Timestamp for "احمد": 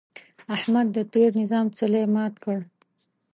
0.55-0.87